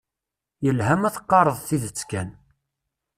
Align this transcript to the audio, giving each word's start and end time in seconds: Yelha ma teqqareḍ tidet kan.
Yelha 0.65 0.95
ma 0.99 1.09
teqqareḍ 1.15 1.57
tidet 1.67 1.99
kan. 2.09 2.29